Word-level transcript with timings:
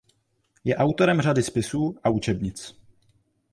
Je 0.63 0.75
autorem 0.75 1.21
řady 1.21 1.43
spisů 1.43 1.95
a 2.03 2.09
učebnic. 2.09 2.75